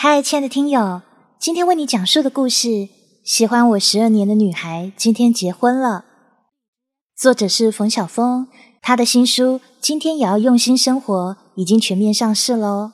[0.00, 1.02] 嗨，亲爱的听友，
[1.40, 2.88] 今天为你讲述的故事，
[3.24, 6.04] 喜欢我十二年的女孩今天结婚了。
[7.16, 8.46] 作者是冯小峰，
[8.80, 12.92] 他的新书《今天也要用心生活》已经全面上市喽。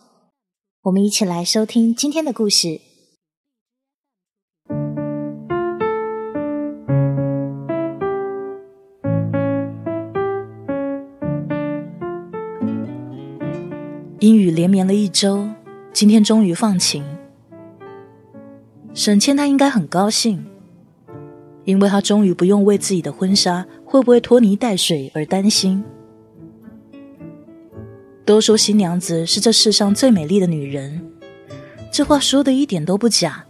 [0.85, 2.80] 我们一起来收听今天的故事。
[14.21, 15.51] 阴雨连绵了一周，
[15.95, 17.05] 今天终于放晴。
[18.95, 20.45] 沈谦他应该很高兴，
[21.65, 25.84] 因为他终于不用为自己的婚纱会不会拖泥带水而担心。
[28.25, 31.01] 都说新娘子是这世上最美丽的女人，
[31.93, 33.45] 这话说的一点都不假。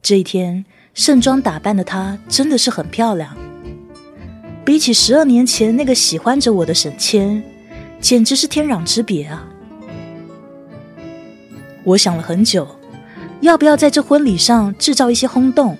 [0.00, 0.64] 这一天，
[0.94, 3.36] 盛装打扮的她真的是很漂亮，
[4.64, 7.44] 比起十二年前那个喜欢着我的沈谦。
[8.00, 9.51] 简直是天壤之别啊！
[11.84, 12.66] 我想了很久，
[13.40, 15.76] 要不要在这婚礼上制造一些轰动？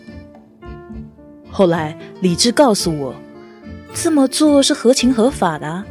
[1.50, 3.14] 后来理智告诉我，
[3.94, 5.84] 这么做是合情合法的，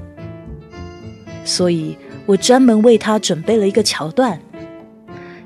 [1.45, 4.39] 所以我专门为他准备了一个桥段，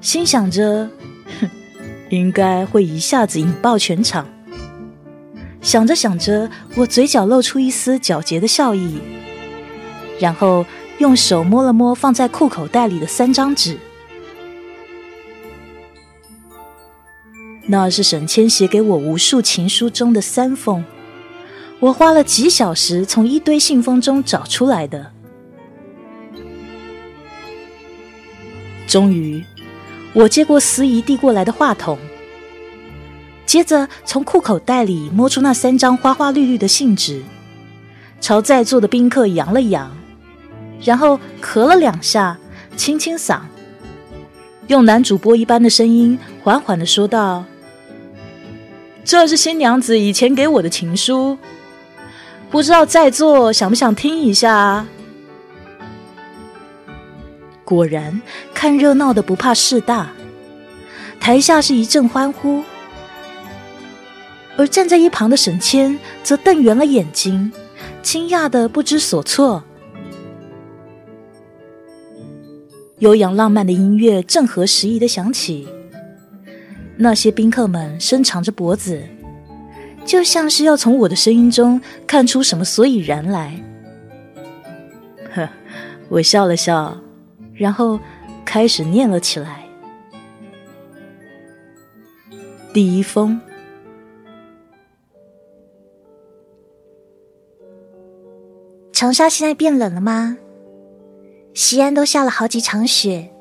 [0.02, 0.90] 心想着，
[1.40, 1.50] 哼，
[2.10, 4.26] 应该会一下子引爆全场。
[5.62, 9.00] 想着想着，我嘴角露出一丝狡黠的笑意。
[10.18, 10.66] 然后
[11.00, 13.78] 用手摸了摸放在裤口袋里的三张纸，
[17.68, 20.84] 那是沈谦写给我无数情书中的三封，
[21.80, 25.12] 我花了几小时从一堆信封中找出来的。
[28.88, 29.44] 终于，
[30.14, 31.98] 我接过司仪递过来的话筒，
[33.46, 37.24] 接着从裤口袋里摸出那三张花花绿绿的信纸，
[38.22, 39.92] 朝在座的宾客扬了扬。
[40.84, 42.38] 然后咳了两下，
[42.78, 43.40] 清清嗓，
[44.68, 47.44] 用男主播一般的声音缓缓的说道
[49.06, 51.38] ：“这是新娘子以前给我的情书，
[52.50, 54.88] 不知道在座想不想听一下？”
[57.64, 58.20] 果然，
[58.54, 60.12] 看热闹的不怕事大，
[61.20, 62.64] 台下是一阵欢呼，
[64.58, 67.52] 而站在一旁的沈谦则瞪圆了眼睛，
[68.02, 69.64] 惊讶的不知所措。
[73.00, 75.68] 悠扬浪漫的音乐正合时宜的响起，
[76.98, 79.02] 那些宾客们伸长着脖子，
[80.06, 83.62] 就像是要从我的声音中看出什么所以然来。
[85.34, 85.50] 呵，
[86.10, 86.98] 我笑了笑，
[87.54, 88.00] 然后
[88.46, 89.66] 开始念了起来。
[92.74, 93.40] 第一封，
[98.92, 100.38] 长沙现在变冷了吗？
[101.54, 103.32] 西安都下了好几场雪，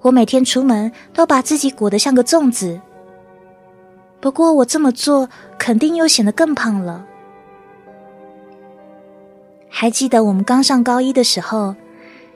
[0.00, 2.80] 我每天出门都把自己裹得像个粽子。
[4.20, 5.28] 不过我这么做
[5.58, 7.04] 肯定又显得更胖了。
[9.68, 11.76] 还记得我们刚上高一的时候，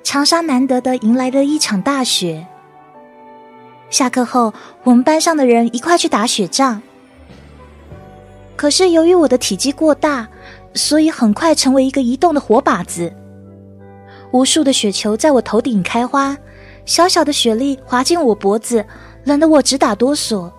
[0.03, 2.47] 长沙难得的迎来了一场大雪。
[3.91, 6.83] 下课后，我们班上的人一块去打雪仗。
[8.57, 10.29] 可是由于我的体积过大，
[10.75, 13.13] 所以很快成为一个移动的火把子。
[14.31, 16.37] 无数的雪球在我头顶开花，
[16.85, 18.85] 小小的雪粒滑进我脖子，
[19.25, 20.51] 冷得我直打哆嗦。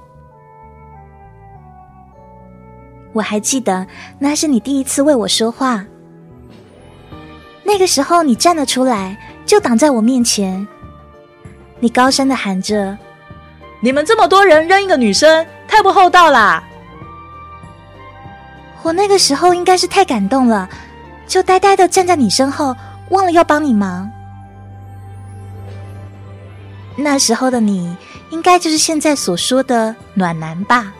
[3.11, 3.85] 我还记得
[4.17, 5.85] 那是你第一次为我说话，
[7.63, 10.65] 那个时候你站了出来，就挡在我面前，
[11.79, 12.97] 你高声的喊着
[13.81, 16.63] ：“你们这么多人扔一个女生，太不厚道啦！”
[18.81, 20.67] 我那个时候应该是太感动了，
[21.27, 22.75] 就呆呆的站在你身后。
[23.09, 24.09] 忘了要帮你忙。
[26.95, 27.95] 那时候的你，
[28.29, 30.93] 应该就是现在所说的暖男吧？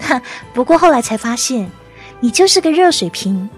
[0.00, 0.20] 哈，
[0.54, 1.70] 不过后来才发现，
[2.20, 3.48] 你就是个热水瓶，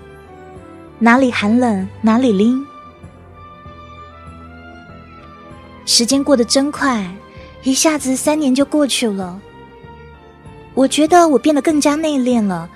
[0.98, 2.66] 哪里寒冷哪里拎。
[5.86, 7.04] 时间过得真快，
[7.62, 9.40] 一下子三年就过去了。
[10.74, 12.68] 我觉得我变得更加内敛了，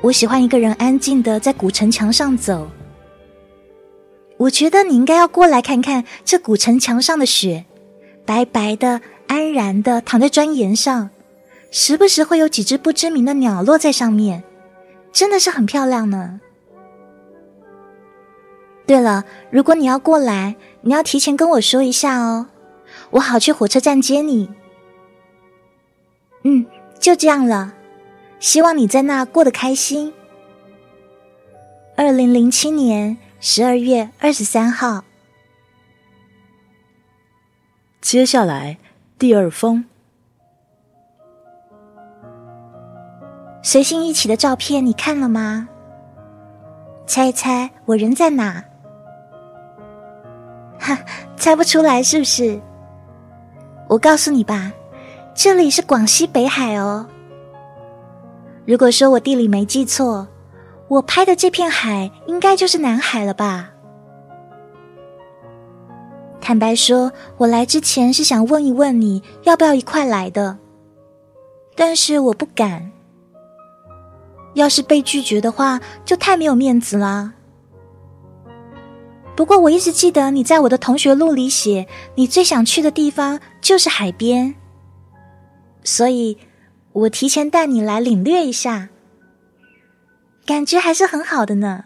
[0.00, 2.70] 我喜欢一个人安静的在古城墙上走。
[4.36, 7.64] 我觉得你应该要过来看看这古城墙上的雪，
[8.28, 11.08] 白白的、安然的躺在砖岩上，
[11.70, 14.44] 时不时会有几只不知名的鸟落在上面，
[15.14, 16.38] 真的是很漂亮呢。
[18.86, 22.48] 对了，如果你要过来，你要提前跟我说一下哦，
[23.12, 24.50] 我好去火车站接你。
[26.42, 26.66] 嗯，
[27.00, 27.72] 就这样了，
[28.38, 30.12] 希望你在那过得开心。
[31.96, 33.16] 二零零七年。
[33.40, 35.04] 十二月二十三号，
[38.00, 38.78] 接下来
[39.18, 39.84] 第二封，
[43.60, 45.68] 随信一起的照片你看了吗？
[47.06, 48.64] 猜一猜我人在哪？
[50.78, 50.96] 哈，
[51.36, 52.60] 猜不出来是不是？
[53.88, 54.72] 我告诉你吧，
[55.34, 57.04] 这里是广西北海哦。
[58.64, 60.28] 如果说我地理没记错，
[60.86, 63.70] 我拍的这片海应该就是南海了吧？
[66.48, 70.56] 坦白说，我来之前是想问一问你要不要一块来的，
[71.76, 72.90] 但是我不敢。
[74.54, 77.34] 要是被拒绝的话，就太没有面子啦。
[79.36, 84.54] 不过我一直记得你在我的同学录里写，你最想去的地方就是海边，
[85.84, 86.38] 所以
[86.92, 88.88] 我提前带你来领略一下，
[90.46, 91.84] 感觉还是很好的呢。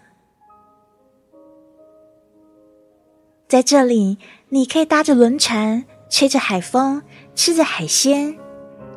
[3.49, 4.17] 在这里，
[4.55, 7.01] 你可以搭着轮船，吹着海风，
[7.35, 8.37] 吃着海鲜，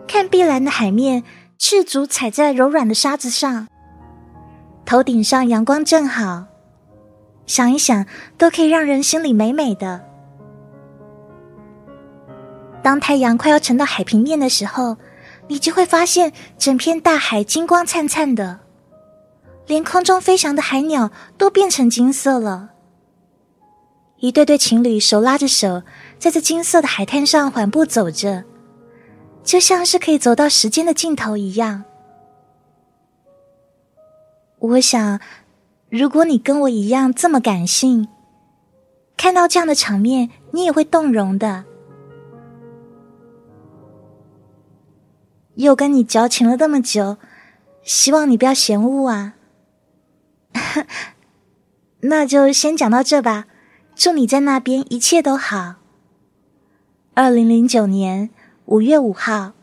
[0.05, 1.23] 看碧蓝的海面，
[1.57, 3.69] 赤足踩在柔软的沙子上，
[4.85, 6.47] 头顶上阳光正好。
[7.45, 8.05] 想一想，
[8.37, 10.03] 都可以让人心里美美的。
[12.83, 14.97] 当太阳快要沉到海平面的时候，
[15.47, 18.59] 你就会发现整片大海金光灿灿的，
[19.67, 22.71] 连空中飞翔的海鸟都变成金色了。
[24.25, 25.83] 一对对情侣手拉着手，
[26.17, 28.43] 在这金色的海滩上缓步走着，
[29.43, 31.83] 就像是可以走到时间的尽头一样。
[34.59, 35.19] 我想。
[35.87, 38.09] 如果你跟我一样这么感性，
[39.15, 41.63] 看到这样的场面，你也会动容的。
[45.53, 47.17] 又跟你矫情了这么久，
[47.83, 49.35] 希望你不要嫌恶啊。
[52.01, 53.45] 那就先讲到这吧，
[53.95, 55.75] 祝你在那边一切都好。
[57.13, 58.29] 二零零九年
[58.65, 59.53] 五月五号，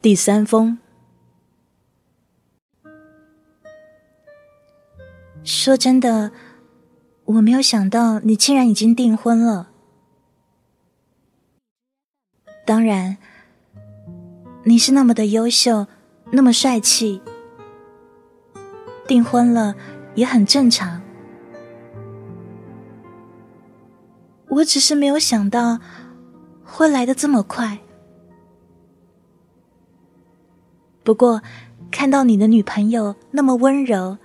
[0.00, 0.78] 第三封。
[5.44, 6.32] 说真的，
[7.26, 9.68] 我没有想到你竟然已经订婚了。
[12.64, 13.18] 当然，
[14.64, 15.86] 你是那么的优秀，
[16.30, 17.20] 那么帅气，
[19.12, 19.74] 订婚了
[20.14, 21.02] 也很正常。
[24.48, 25.80] 我只是没有想到
[26.64, 27.80] 会来的这么快。
[31.04, 31.42] 不过，
[31.90, 34.16] 看到你的女朋友那么温柔。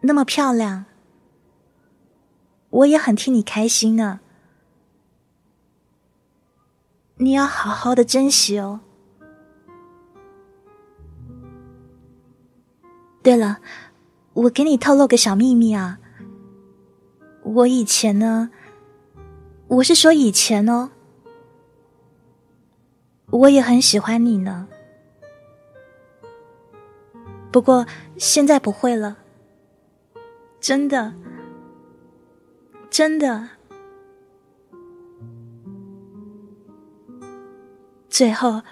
[0.00, 0.86] 那么漂亮，
[2.70, 4.20] 我也很替你开心呢。
[7.16, 8.80] 你要好好的珍惜哦。
[13.22, 13.58] 对了，
[14.32, 15.98] 我给你透露个小秘密啊。
[17.42, 18.50] 我以前呢，
[19.66, 20.90] 我是说以前哦，
[23.30, 24.68] 我也很喜欢你呢。
[27.50, 27.86] 不过
[28.16, 29.16] 现在不会了。
[30.60, 31.14] 真的，
[32.90, 33.48] 真的。
[38.10, 38.62] 最后，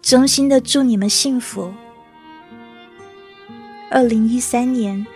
[0.00, 1.72] 衷心的祝你们幸福。
[3.94, 5.06] 二零一三年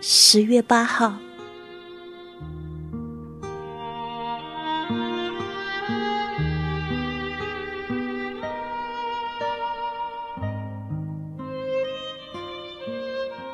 [0.00, 1.18] 十月八号。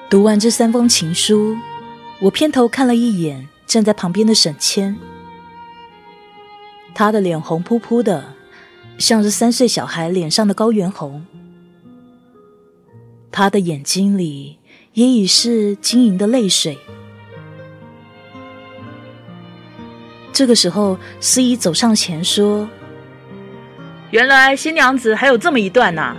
[0.09, 1.57] 读完这三封情书。
[2.21, 4.97] 我偏头看了一眼站在旁边的沈谦，
[6.95, 8.33] 他的脸红扑扑的，
[8.97, 11.27] 像是三岁小孩脸上的高原红。
[13.33, 14.58] 他的眼睛里
[14.99, 16.77] 也已是晶莹的泪水。
[20.33, 22.69] 这个时候，司仪走上前说
[24.11, 26.17] ：“原来新娘子还有这么一段呐。”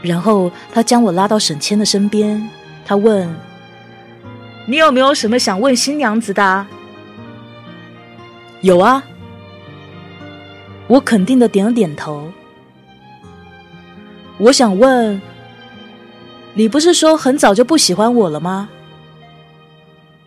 [0.00, 2.48] 然后他将我拉到沈谦的身边，
[2.86, 3.28] 他问。
[4.68, 6.66] 你有没有什么想问新娘子的？
[8.60, 9.02] 有啊，
[10.86, 12.30] 我肯定的点了点头。
[14.38, 15.20] 我想问，
[16.56, 18.68] 你不是说很早就不喜欢我了吗？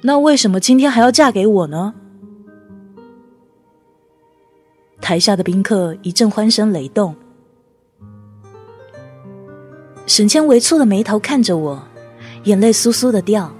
[0.02, 1.94] 那为什么今天还要嫁给我呢？
[5.00, 7.16] 台下的宾客一阵欢声雷动，
[10.06, 11.84] 沈谦微蹙的眉头看着我，
[12.44, 13.54] 眼泪簌簌的掉。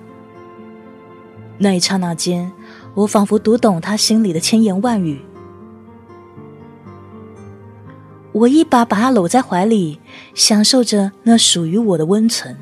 [1.58, 2.52] 那一刹那间，
[2.94, 5.22] 我仿佛读懂他心里的千言万语。
[8.38, 10.00] 我一把把她搂在怀里
[10.36, 12.56] 享受着那属于我的温存。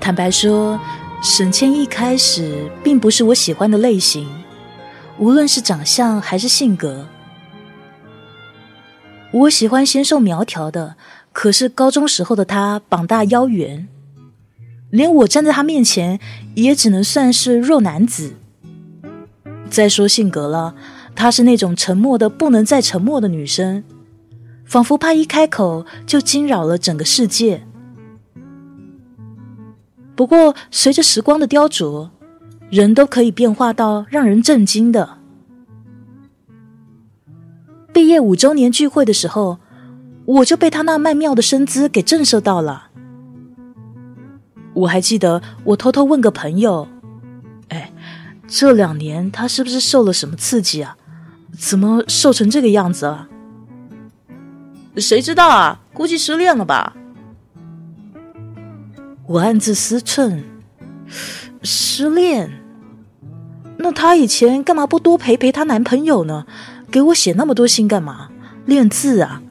[0.00, 0.78] 坦白说
[1.22, 4.28] 沈谦一开始并不是我喜欢的类型
[5.16, 7.06] 无论是长相还是性格
[9.32, 10.96] 我喜欢纤瘦苗条的
[11.32, 13.88] 可是高中时候的他膀大腰圆，
[14.90, 16.20] 连我站在他面前
[16.54, 18.34] 也只能算是弱男子。
[19.70, 20.74] 再说性格了，
[21.14, 23.82] 她是那种沉默的不能再沉默的女生，
[24.66, 27.62] 仿佛怕一开口就惊扰了整个世界。
[30.14, 32.10] 不过，随着时光的雕琢，
[32.68, 35.16] 人都可以变化到让人震惊的。
[37.94, 39.58] 毕业五周年聚会的时候，
[40.24, 42.88] 我就被他那曼妙的身姿给震慑到了。
[44.74, 46.88] 我还记得，我偷偷问个朋友
[47.68, 47.92] ：“哎，
[48.46, 50.96] 这两年他是不是受了什么刺激啊？
[51.58, 53.28] 怎么瘦成这个样子了？”
[54.96, 55.80] 谁知道啊？
[55.92, 56.94] 估计失恋了吧。
[59.26, 60.42] 我暗自思忖：
[61.62, 62.50] 失恋？
[63.78, 66.46] 那她以前干嘛不多陪陪她男朋友呢？
[66.90, 68.28] 给我写那么多信干嘛？
[68.64, 69.42] 练字啊！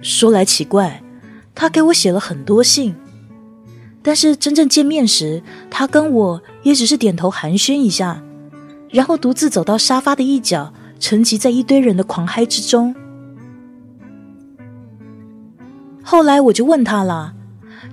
[0.00, 1.02] 说来奇怪，
[1.54, 2.94] 他给我写了很多信，
[4.02, 8.22] 但是真正见面时，他跟我也只是点头寒暄一下，
[8.90, 12.94] 然后独自走到沙发的一角，沉寂在一堆人的狂嗨之中。
[16.02, 17.34] 后来我就问他了：“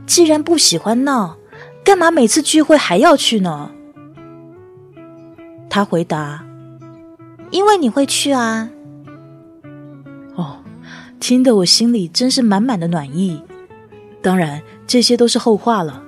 [0.05, 1.38] 既然不喜欢闹，
[1.83, 3.71] 干嘛每次聚会还要去呢？”
[5.69, 6.45] 他回答
[7.51, 8.69] ：“因为你会去啊。”
[11.19, 13.41] 听得我心里真是满满的暖意。
[14.22, 16.03] 当然，这些都是后话了。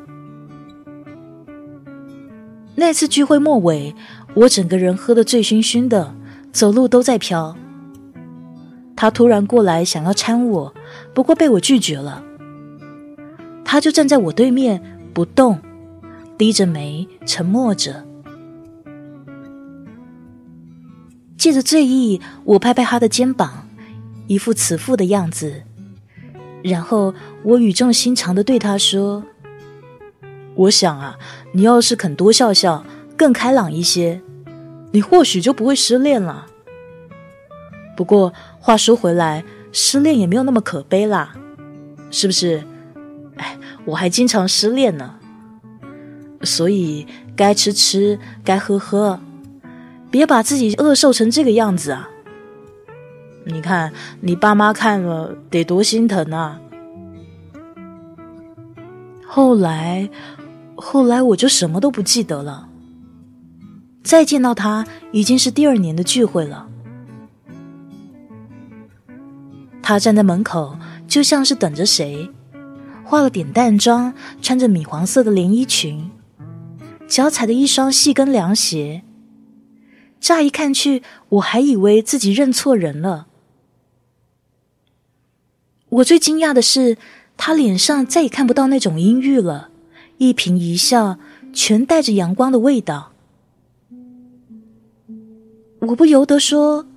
[2.76, 3.96] 那次聚会末尾，
[4.36, 6.14] 我整个人喝得醉醺醺的，
[6.52, 7.56] 走路都在飘。
[8.96, 10.74] 他突然过来想要搀我。
[11.14, 12.24] 不过被我拒绝了，
[13.66, 14.82] 他就站在我对面
[15.14, 15.60] 不动，
[16.38, 18.06] 低着眉沉默着。
[21.38, 23.67] 借着醉意，我拍拍他的肩膀，
[24.28, 25.64] 一副慈父的样子，
[26.64, 29.24] 然后我语重心长的对他说
[30.56, 31.18] ：“我想啊，
[31.54, 32.86] 你要是肯多笑笑，
[33.18, 34.22] 更开朗一些，
[34.92, 36.46] 你或许就不会失恋了。
[37.96, 39.44] 不过话说回来。”
[39.74, 41.36] 失恋也没有那么可悲啦，
[42.10, 42.64] 是不是？
[43.36, 45.16] 哎，我还经常失恋呢，
[46.42, 47.06] 所以
[47.36, 49.20] 该吃吃，该喝喝，
[50.10, 52.10] 别把自己饿瘦成这个样子啊！
[53.48, 56.60] 你看你爸妈看了得多心疼啊！
[59.25, 60.10] 后来，
[60.75, 62.68] 后来我就什么都不记得了。
[64.04, 66.68] 再见到他，已经是第二年的聚会了。
[69.82, 70.77] 他站在门口，
[71.08, 72.30] 就像是等着谁。
[73.04, 76.12] 化了点淡妆，穿着米黄色的连衣裙，
[77.08, 79.04] 脚踩的一双细跟凉鞋。
[80.20, 83.27] 乍一看去，我还以为自己认错人了。
[85.89, 86.98] 我最惊讶的是，
[87.38, 89.70] 他脸上再也看不到那种阴郁了，
[90.17, 91.17] 一颦一笑
[91.53, 93.13] 全带着阳光的味道。
[95.79, 96.88] 我不由得说：“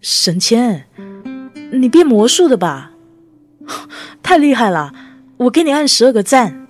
[0.00, 0.86] 神谦。”
[1.72, 2.92] 你变魔术的吧？
[4.22, 4.92] 太厉害了！
[5.36, 6.66] 我给你按十二个赞。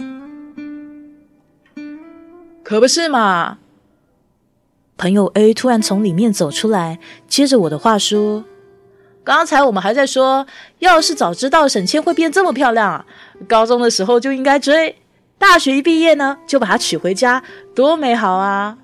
[2.62, 3.58] 可不是嘛！
[4.96, 8.44] 朋友 A 突然从里面走出来，接着我的话说
[9.24, 10.46] ：“刚才我们还在说，
[10.80, 13.04] 要是早知道沈倩会变这么漂亮，
[13.48, 14.96] 高中的时候就应该追，
[15.38, 17.42] 大学一毕业呢，就把她娶回家，
[17.74, 18.76] 多美好啊！”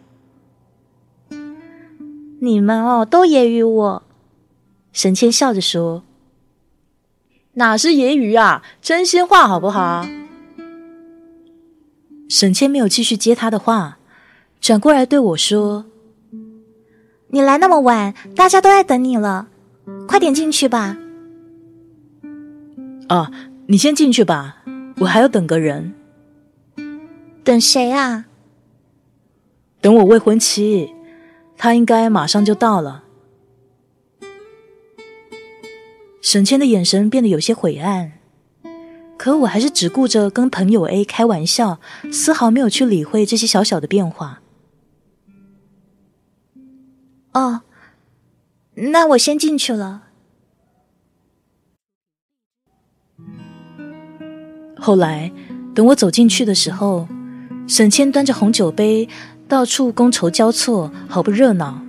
[2.41, 4.03] 你们哦，都揶揄我。
[4.95, 6.03] 沈倩笑着说。
[7.55, 10.07] 哪是揶揄啊，真心话好不好？
[12.31, 13.99] 沈谦没有继续接他的话，
[14.59, 15.85] 转过来对我说
[17.29, 19.49] ：“你来那么晚，大家都在等你了，
[20.07, 20.97] 快点进去吧。”
[23.09, 23.31] 啊，
[23.67, 24.63] 你先进去吧，
[24.99, 25.95] 我还要等个人。
[27.43, 28.27] 等谁啊？
[29.81, 30.95] 等我未婚妻，
[31.57, 33.05] 她应该马上就到了。
[36.21, 38.13] 沈谦的眼神变得有些晦暗，
[39.17, 41.81] 可我还是只顾着跟朋友 A 开玩笑，
[42.13, 44.43] 丝毫没有去理会这些小小的变化。
[47.33, 47.63] 哦，
[48.81, 50.05] 那我先进去了。
[54.79, 55.31] 后来，
[55.75, 57.07] 等我走进去的时候，
[57.69, 59.09] 沈谦端着红酒杯，
[59.47, 61.83] 到处觥筹交错，好不热闹。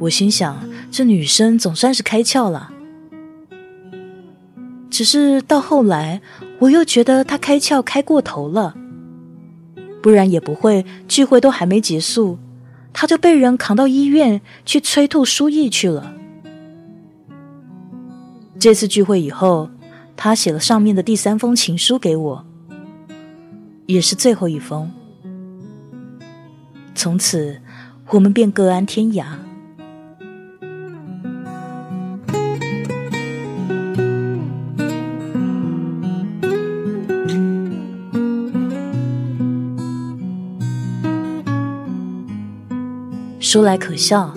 [0.00, 0.68] 我心想。
[0.88, 2.70] 这女生总算是开窍了，
[4.88, 6.22] 只是到后来，
[6.60, 8.74] 我又觉得她开窍开过头了，
[10.00, 12.38] 不然也不会聚会都还没结束，
[12.98, 16.14] 他就被人扛到医院去催吐输液去了。
[18.58, 19.68] 这次聚会以后，
[20.16, 22.46] 他写了上面的第三封情书给我，
[23.84, 24.90] 也是最后一封。
[26.94, 27.60] 从此，
[28.08, 29.26] 我们便各安天涯。
[43.56, 44.34] 说来可笑，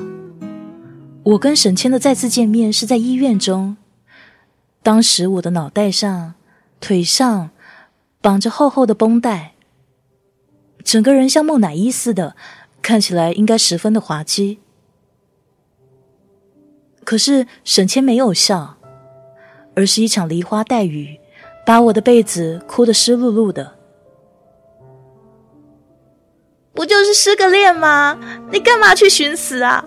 [1.24, 3.76] 我跟沈谦的再次见面是在医院中。
[4.82, 6.36] 当时我的脑袋上、
[6.80, 7.50] 腿上
[8.22, 9.56] 绑着厚厚的绷带，
[10.86, 12.38] 整个人像木乃伊似的，
[12.82, 14.60] 看起来应该十分的滑稽。
[17.04, 18.78] 可是沈谦没有笑，
[19.76, 21.20] 而是一场梨花带雨，
[21.66, 23.79] 把我的被子哭得湿漉漉的。
[26.74, 28.18] 不就是失个恋吗？
[28.52, 29.84] 你干嘛去寻死啊？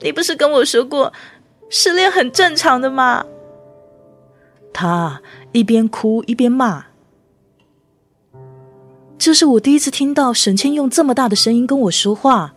[0.00, 1.12] 你不是跟我说过，
[1.70, 3.24] 失恋很正常的吗？
[4.72, 6.86] 他一边哭一边骂。
[9.16, 12.54] 这是我第一次听到沈倩用这么大的声音跟我说话。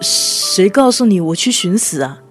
[0.00, 2.22] 谁告诉你我去寻死啊？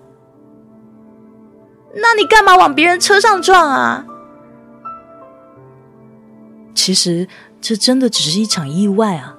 [1.93, 4.05] 那你干嘛往别人车上撞啊？
[6.73, 7.27] 其实。
[7.67, 9.35] 这真的只是一场意外啊！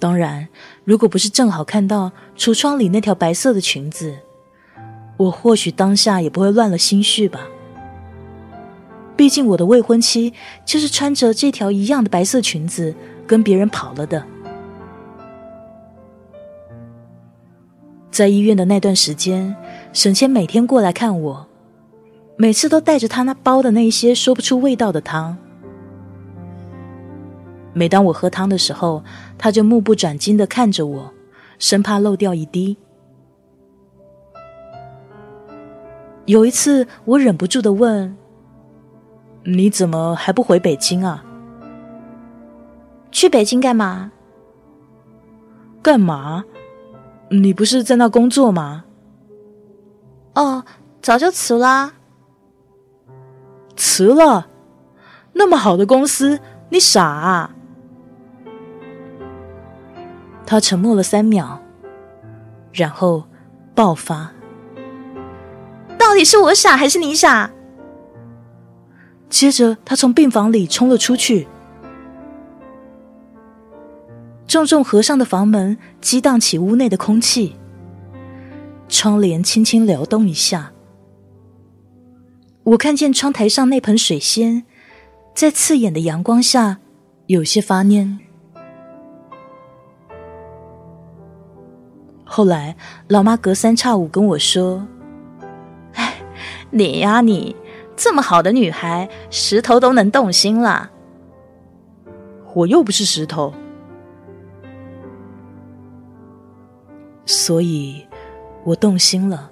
[0.00, 0.48] 当然，
[0.82, 4.16] 如果不是正好看到橱窗里那条白色的裙子，
[5.16, 7.46] 我或许当下也不会乱了心绪吧。
[9.14, 12.96] 毕竟我的未婚妻就是穿着这条一样的白色裙子
[13.28, 14.26] 跟别人跑了的。
[18.10, 19.54] 在医院的那段时间，
[19.92, 21.46] 沈谦每天过来看我。
[22.36, 25.36] 每次都带着他那煲的那些说不出味道的汤。
[27.72, 29.02] 每当我喝汤的时候，
[29.38, 31.12] 他就目不转睛的看着我，
[31.58, 32.76] 生怕漏掉一滴。
[36.26, 38.16] 有一次，我忍不住的问
[39.44, 41.24] ：“你怎么还不回北京啊
[43.12, 44.10] ？”“去北京干嘛
[45.82, 46.44] ？”“干嘛？
[47.30, 48.84] 你不是在那工作吗
[50.34, 50.64] ？”“哦，
[51.00, 51.94] 早就辞啦。”
[53.76, 54.48] 辞了，
[55.32, 57.50] 那么好的公司，你傻啊？
[60.46, 61.60] 他沉默了三秒，
[62.72, 63.24] 然后
[63.74, 64.30] 爆发。
[65.98, 67.50] 到底是我傻还是你傻？
[69.30, 71.48] 接着，他从病房里冲了出去，
[74.46, 77.56] 重重合上的房门激荡起屋内的空气，
[78.88, 80.73] 窗帘轻轻撩动一下。
[82.64, 84.64] 我看见窗台上那盆水仙，
[85.34, 86.78] 在刺眼的阳光下
[87.26, 88.18] 有些发蔫。
[92.24, 92.74] 后来，
[93.08, 94.86] 老妈隔三差五跟我说
[95.92, 96.14] ：“哎，
[96.70, 97.54] 你呀，你
[97.94, 100.90] 这么好的女孩，石头都能动心了。
[102.54, 103.52] 我又不是石头，
[107.26, 108.06] 所以
[108.64, 109.50] 我动心了。”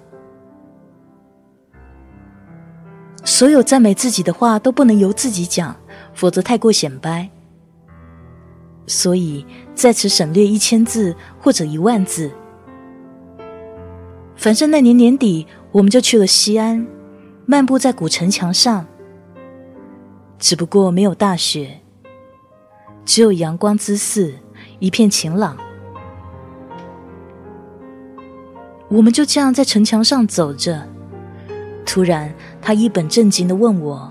[3.23, 5.75] 所有赞美自己的话都不能由自己讲，
[6.13, 7.29] 否则太过显摆。
[8.85, 12.29] 所以在此省略一千字或者一万字。
[14.35, 16.85] 反正那年年底，我们就去了西安，
[17.45, 18.85] 漫步在古城墙上。
[20.37, 21.79] 只不过没有大雪，
[23.05, 24.33] 只有阳光姿似，
[24.79, 25.57] 一片晴朗。
[28.89, 30.85] 我们就这样在城墙上走着。
[31.85, 32.33] 突然，
[32.63, 34.09] 他一本正经的问我：“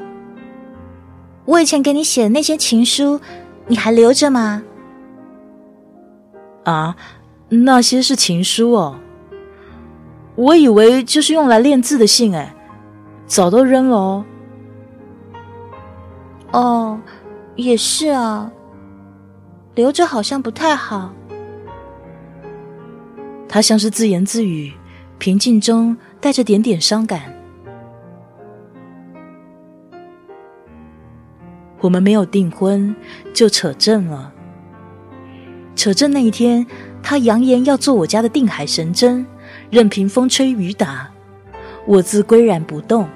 [1.46, 3.18] 我以前给你写的那些情书，
[3.66, 4.62] 你还留着吗
[6.64, 6.94] ？”“啊，
[7.48, 9.00] 那些是情书哦，
[10.34, 12.54] 我以为就是用来练字的信，哎，
[13.26, 14.24] 早都扔了哦。
[16.52, 17.00] ”“哦，
[17.56, 18.52] 也是啊，
[19.74, 21.10] 留着好像不太好。”
[23.48, 24.70] 他像是自言自语，
[25.18, 27.31] 平静中带着点点伤感。
[31.82, 32.96] 我们没有订婚，
[33.34, 34.32] 就扯证了。
[35.74, 36.66] 扯证那一天，
[37.02, 39.26] 他扬言要做我家的定海神针，
[39.68, 41.10] 任凭风吹雨打，
[41.84, 43.08] 我自岿然不动。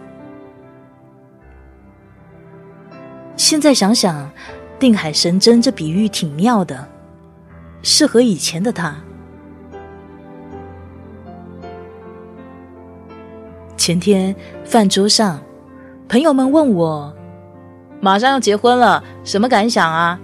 [3.37, 4.31] 现在想想，
[4.79, 6.89] 定海神针这比喻挺妙的，
[7.83, 8.97] 适合以前的他。
[13.77, 15.41] 前天饭桌上，
[16.09, 17.15] 朋友们问我
[18.01, 20.21] ：“马上要结婚了，什么感想啊？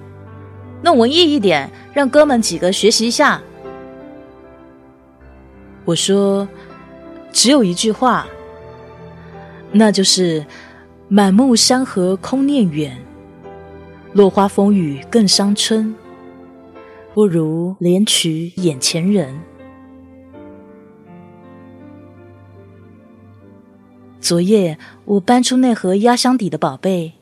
[0.82, 3.40] 弄文艺一点，让哥们几个学习一下。”
[5.84, 6.48] 我说
[7.32, 8.26] ：“只有一句话，
[9.72, 10.44] 那就是
[11.08, 12.96] ‘满目山河空念远，
[14.12, 15.94] 落花风雨更伤春’，
[17.14, 19.40] 不如怜取眼前人。”
[24.20, 27.14] 昨夜我搬出那盒压箱底的宝贝，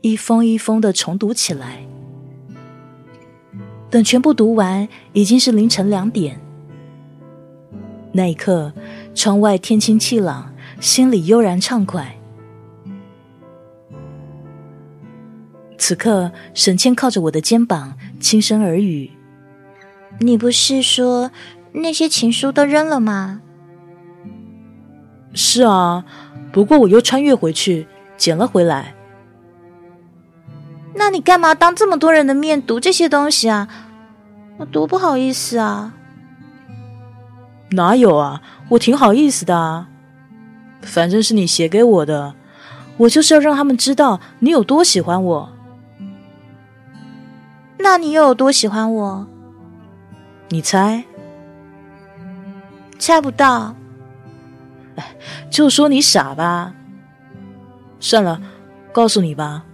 [0.00, 1.84] 一封一封的重读起来。
[3.90, 6.40] 等全部读完，已经是凌晨两点。
[8.12, 8.72] 那一刻，
[9.14, 12.16] 窗外天清气朗，心里悠然畅快。
[15.76, 19.10] 此刻，沈倩靠着我的肩膀，轻声耳语
[20.20, 21.30] ：“你不是说
[21.72, 23.42] 那些情书都扔了吗？”
[25.34, 26.04] 是啊，
[26.52, 27.86] 不过我又穿越回去
[28.16, 28.94] 捡了回来。
[31.00, 33.66] 那你干嘛当这么多人的面读这些东西啊？
[34.58, 35.94] 我多不好意思啊！
[37.70, 39.88] 哪有啊，我挺好意思的啊。
[40.82, 42.34] 反正是你写给我的，
[42.98, 45.48] 我就是要让他们知道你有多喜欢我。
[47.78, 49.26] 那你又有多喜欢我？
[50.50, 51.04] 你猜？
[52.98, 53.74] 猜不到。
[54.96, 55.16] 哎
[55.50, 56.74] 就说你傻吧。
[58.00, 58.38] 算了，
[58.92, 59.64] 告诉你吧，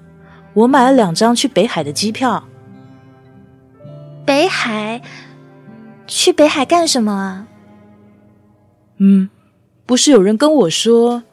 [0.56, 2.42] 我买了两张去北海的机票。
[4.24, 5.02] 北海？
[6.06, 7.46] 去北海干什么啊？
[8.96, 9.28] 嗯，
[9.84, 11.24] 不是有人跟我说，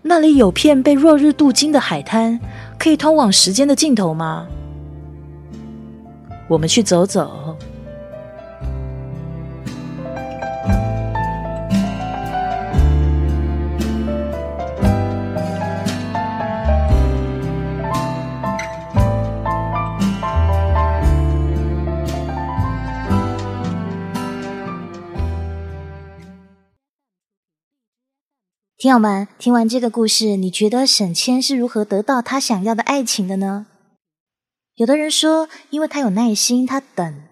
[0.00, 2.40] 那里有片被落日镀金的海滩，
[2.78, 4.46] 可以通往时间的尽头吗？
[6.48, 7.54] 我们去走走。
[28.80, 33.66] 听友们，听完这个故事，你觉得沈谦是如何得到他想要的爱情的呢？
[34.76, 37.22] 有的人说，因为他有耐心，他等。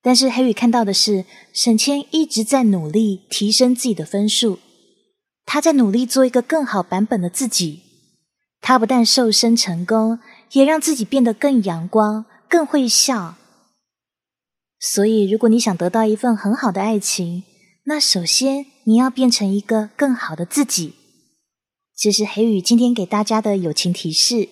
[0.00, 4.58] 但是黑羽看到的是，沈谦一直在努力提升自己的分数，
[5.44, 7.82] 他在努力做一个更好版本的自己。
[8.62, 10.18] 他不但瘦身成功，
[10.52, 13.34] 也让自己变得更阳光、更会笑。
[14.80, 17.44] 所以，如果你想得到一份很好的爱情，
[17.88, 18.66] 那首先。
[18.84, 20.94] 你要变成一个更好的自己，
[21.94, 24.48] 这是黑雨今天给大家的友情提示。